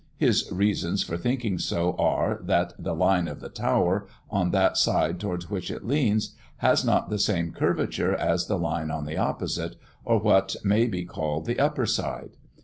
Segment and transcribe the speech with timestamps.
[0.17, 5.19] His reasons for thinking so are, that the line of the tower, on that side
[5.19, 9.75] towards which it leans, has not the same curvature as the line on the opposite,
[10.03, 12.31] or what may be called the upper side.